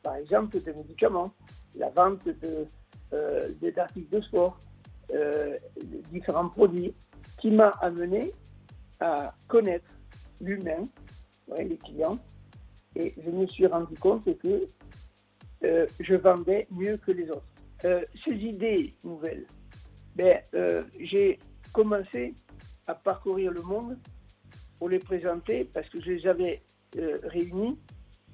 par 0.03 0.15
exemple, 0.15 0.61
de 0.61 0.71
médicaments, 0.71 1.33
la 1.75 1.89
vente 1.89 2.25
de, 2.25 2.65
euh, 3.13 3.49
de 3.59 4.21
sport, 4.21 4.59
différents 6.11 6.49
produits, 6.49 6.93
qui 7.39 7.51
m'a 7.51 7.69
amené 7.81 8.33
à 8.99 9.33
connaître 9.47 9.93
l'humain, 10.41 10.83
les 11.57 11.77
clients, 11.77 12.19
et 12.95 13.13
je 13.23 13.31
me 13.31 13.45
suis 13.45 13.67
rendu 13.67 13.95
compte 13.95 14.25
que 14.39 14.67
je 15.61 16.15
vendais 16.15 16.67
mieux 16.71 16.97
que 16.97 17.11
les 17.11 17.29
autres. 17.29 17.47
ces 18.25 18.33
idées 18.33 18.95
nouvelles, 19.03 19.45
ben, 20.15 20.41
j'ai 20.99 21.39
commencé 21.71 22.33
à 22.87 22.95
parcourir 22.95 23.51
le 23.51 23.61
monde 23.61 23.97
pour 24.77 24.89
les 24.89 24.99
présenter 24.99 25.65
parce 25.65 25.87
que 25.89 26.01
je 26.01 26.11
les 26.11 26.27
avais 26.27 26.61
euh, 26.97 27.17
réunis 27.23 27.77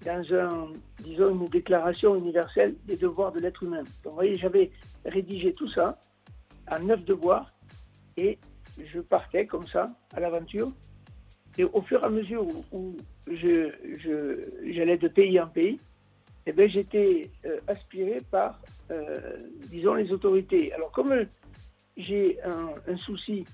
dans 0.06 0.34
un, 0.34 0.72
disons, 1.04 1.30
une 1.30 1.48
déclaration 1.48 2.16
universelle 2.16 2.76
des 2.86 2.98
devoirs 2.98 3.32
de 3.32 3.40
l'être 3.40 3.64
humain. 3.64 3.84
Donc, 4.04 4.12
vous 4.12 4.16
voyez, 4.16 4.38
j'avais 4.38 4.72
rédigé 5.06 5.54
tout 5.54 5.70
ça 5.70 6.00
en 6.70 6.80
neuf 6.80 7.04
devoirs 7.06 7.52
et 8.18 8.38
je 8.84 9.00
partais 9.00 9.46
comme 9.46 9.68
ça 9.68 9.88
à 10.14 10.20
l'aventure. 10.20 10.72
Et 11.58 11.64
au 11.64 11.82
fur 11.82 12.02
et 12.02 12.06
à 12.06 12.10
mesure 12.10 12.46
où, 12.72 12.98
je, 13.28 13.70
j'allais 14.72 14.98
de 14.98 15.08
pays 15.08 15.40
en 15.40 15.48
pays, 15.48 15.80
eh 16.46 16.52
ben, 16.52 16.70
j'étais 16.70 17.30
euh, 17.46 17.60
aspiré 17.68 18.20
par, 18.32 18.60
euh, 18.92 19.38
disons, 19.70 19.94
les 19.94 20.12
autorités. 20.12 20.74
Alors, 20.74 20.92
comme 20.92 21.26
j'ai 21.96 22.40
un, 22.44 22.98
souci, 22.98 23.46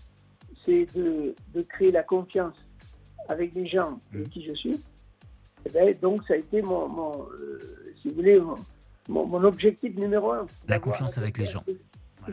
c'est 0.66 0.88
de, 0.96 1.36
de, 1.54 1.62
créer 1.62 1.92
la 1.92 2.04
confiance 2.04 2.56
avec 3.28 3.54
les 3.54 3.68
gens 3.68 4.00
avec 4.12 4.28
mmh. 4.28 4.30
qui 4.30 4.44
je 4.46 4.54
suis, 4.54 4.80
eh 5.70 5.72
ben, 5.72 5.96
donc 6.02 6.24
ça 6.28 6.34
a 6.34 6.38
été 6.38 6.62
mon, 6.62 7.28
euh, 7.32 7.94
si 8.02 8.10
vous 8.10 8.16
voulez, 8.16 8.42
mon, 9.08 9.44
objectif 9.44 9.96
numéro 9.96 10.32
un. 10.32 10.48
La 10.68 10.80
confiance 10.80 11.18
avec 11.18 11.38
les 11.38 11.46
gens. 11.46 11.64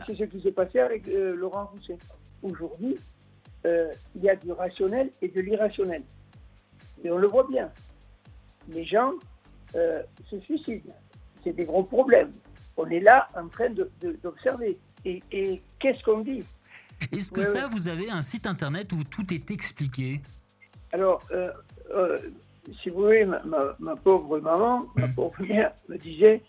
C'est 0.05 0.15
ce 0.15 0.23
qui 0.23 0.41
s'est 0.41 0.51
passé 0.51 0.79
avec 0.79 1.07
euh, 1.07 1.35
Laurent 1.35 1.65
Rousset. 1.65 1.97
Aujourd'hui, 2.43 2.97
euh, 3.65 3.91
il 4.15 4.23
y 4.23 4.29
a 4.29 4.35
du 4.35 4.51
rationnel 4.51 5.09
et 5.21 5.27
de 5.27 5.41
l'irrationnel. 5.41 6.03
Et 7.03 7.11
on 7.11 7.17
le 7.17 7.27
voit 7.27 7.47
bien. 7.47 7.69
Les 8.69 8.85
gens 8.85 9.13
se 9.73 10.39
suicident. 10.39 10.93
C'est 11.43 11.53
des 11.53 11.65
gros 11.65 11.83
problèmes. 11.83 12.31
On 12.75 12.87
est 12.87 12.99
là 12.99 13.27
en 13.35 13.47
train 13.47 13.69
d'observer. 14.23 14.77
et, 15.05 15.21
et 15.31 15.61
qu'est-ce 15.79 16.03
qu'on 16.03 16.21
dit? 16.21 16.43
Est-ce 17.11 17.31
que 17.31 17.43
ça, 17.43 17.67
vous 17.67 17.87
avez 17.87 18.09
un 18.09 18.23
site 18.23 18.47
internet 18.47 18.91
où 18.91 19.03
tout 19.03 19.31
est 19.31 19.51
expliqué? 19.51 20.21
Alors, 20.91 21.21
si 22.81 22.89
vous 22.89 23.03
voulez, 23.03 23.25
ma, 23.25 23.95
pauvre 23.95 24.39
maman, 24.39 24.85
ma 24.95 25.07
mm. 25.07 25.13
pauvre 25.13 25.41
mère 25.43 25.71
me 25.87 25.97
disait, 25.97 26.41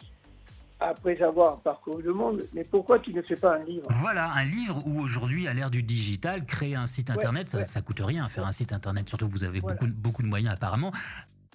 après 0.81 1.21
avoir 1.23 1.61
parcouru 1.61 2.03
le 2.03 2.13
monde, 2.13 2.45
mais 2.53 2.65
pourquoi 2.65 2.99
tu 2.99 3.13
ne 3.13 3.23
fais 3.23 3.37
pas 3.37 3.57
un 3.57 3.65
livre? 3.65 3.89
Voilà, 3.91 4.31
un 4.33 4.45
livre 4.45 4.83
où 4.87 5.01
aujourd'hui, 5.01 5.49
à 5.49 5.55
l'ère 5.55 5.71
du 5.71 5.83
digital, 5.83 6.43
créer 6.43 6.77
un 6.77 6.87
site 6.87 7.11
internet, 7.11 7.49
ça, 7.49 7.59
ne 7.59 7.85
coûte 7.85 8.01
rien 8.01 8.29
faire 8.29 8.47
un 8.47 8.53
site 8.53 8.73
internet, 8.73 9.09
surtout 9.09 9.27
que 9.27 9.33
vous 9.33 9.45
avez 9.45 9.61
beaucoup, 9.61 9.87
beaucoup 9.89 10.23
de 10.23 10.29
moyens 10.29 10.55
apparemment. 10.55 10.93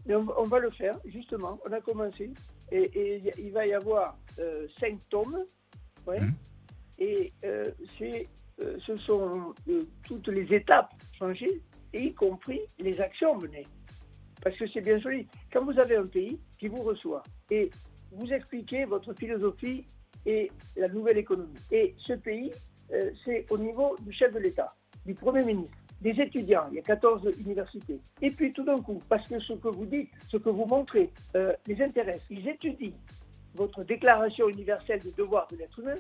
on, 0.10 0.48
va 0.48 0.60
le 0.60 0.70
faire, 0.70 0.98
justement, 1.06 1.60
on 1.68 1.72
a 1.72 1.80
commencé, 1.80 2.34
et, 2.72 3.22
il 3.38 3.52
va 3.52 3.66
y 3.66 3.74
avoir 3.74 4.18
euh, 4.40 4.68
cinq 4.80 5.00
tomes, 5.10 5.44
mm. 6.08 6.30
et 7.00 7.32
euh, 7.46 7.72
euh, 8.02 8.78
ce 8.86 8.98
sont 8.98 9.54
toutes 10.06 10.28
les 10.28 10.54
étapes 10.54 10.94
changées, 11.18 11.62
y 11.94 12.14
compris 12.14 12.60
les 12.80 13.00
actions 13.00 13.38
menées. 13.38 13.68
Parce 14.44 14.58
que 14.58 14.68
c'est 14.68 14.82
bien 14.82 15.00
joli. 15.00 15.28
Quand 15.52 15.64
vous 15.64 15.80
avez 15.80 15.96
un 15.96 16.06
pays 16.06 16.40
qui 16.60 16.68
vous 16.68 16.82
reçoit 16.82 17.24
et 17.50 17.70
vous 18.12 18.32
expliquez 18.32 18.86
votre 18.86 19.14
philosophie 19.14 19.86
et 20.26 20.52
la 20.76 20.90
nouvelle 20.90 21.18
économie, 21.18 21.58
et 21.72 21.96
ce 21.98 22.14
pays, 22.14 22.52
euh, 22.92 23.12
c'est 23.24 23.46
au 23.50 23.58
niveau 23.58 23.96
du 24.02 24.12
chef 24.12 24.34
de 24.34 24.40
l'État, 24.40 24.74
du 25.06 25.14
Premier 25.14 25.44
ministre, 25.44 25.78
des 26.02 26.20
étudiants, 26.20 26.68
il 26.70 26.76
y 26.76 26.80
a 26.80 26.82
14 26.82 27.32
universités. 27.40 28.00
Et 28.22 28.32
puis 28.32 28.52
tout 28.52 28.64
d'un 28.64 28.82
coup, 28.82 29.00
parce 29.08 29.26
que 29.28 29.40
ce 29.40 29.54
que 29.54 29.70
vous 29.70 29.86
dites, 29.86 30.10
ce 30.30 30.38
que 30.38 30.50
vous 30.50 30.66
montrez, 30.66 31.10
euh, 31.36 31.54
les 31.66 31.82
intéresse, 31.82 32.22
ils 32.30 32.48
étudient 32.48 32.92
votre 33.56 33.84
déclaration 33.84 34.50
universelle 34.50 35.00
des 35.00 35.12
devoirs 35.12 35.48
de 35.52 35.58
l'être 35.58 35.80
humain, 35.80 35.96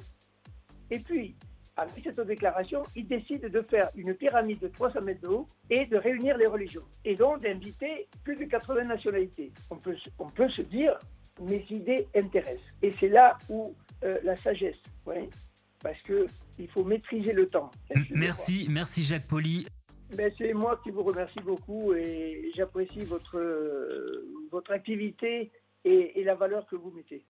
et 0.91 0.99
puis 0.99 1.35
avec 1.75 2.03
cette 2.03 2.19
déclaration, 2.27 2.83
il 2.95 3.07
décide 3.07 3.47
de 3.47 3.61
faire 3.61 3.89
une 3.95 4.13
pyramide 4.13 4.59
de 4.59 4.67
300 4.67 5.01
mètres 5.01 5.21
de 5.21 5.27
haut 5.27 5.47
et 5.69 5.85
de 5.85 5.97
réunir 5.97 6.37
les 6.37 6.47
religions. 6.47 6.83
Et 7.03 7.15
donc 7.15 7.41
d'inviter 7.41 8.07
plus 8.23 8.35
de 8.35 8.45
80 8.45 8.85
nationalités. 8.85 9.51
On 9.69 9.77
peut, 9.77 9.95
on 10.19 10.29
peut 10.29 10.49
se 10.49 10.61
dire, 10.61 10.97
mes 11.41 11.65
idées 11.69 12.07
intéressent. 12.15 12.61
Et 12.81 12.93
c'est 12.99 13.09
là 13.09 13.37
où 13.49 13.73
euh, 14.03 14.17
la 14.23 14.35
sagesse, 14.37 14.77
ouais, 15.05 15.29
parce 15.81 16.01
qu'il 16.03 16.69
faut 16.69 16.83
maîtriser 16.83 17.33
le 17.33 17.47
temps. 17.47 17.71
Merci, 18.11 18.67
merci 18.69 19.03
Jacques 19.03 19.27
Poli. 19.27 19.65
Ben, 20.15 20.31
c'est 20.37 20.53
moi 20.53 20.79
qui 20.83 20.91
vous 20.91 21.01
remercie 21.01 21.39
beaucoup 21.39 21.93
et 21.95 22.51
j'apprécie 22.55 23.03
votre, 23.03 23.37
euh, 23.37 24.27
votre 24.51 24.71
activité 24.71 25.51
et 25.85 26.23
la 26.23 26.35
valeur 26.35 26.65
que 26.65 26.77
vous 26.77 26.91
mettez. 26.91 27.21